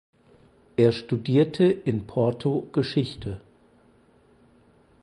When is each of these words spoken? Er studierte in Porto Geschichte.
Er 0.77 0.93
studierte 0.93 1.65
in 1.65 2.07
Porto 2.07 2.67
Geschichte. 2.73 3.39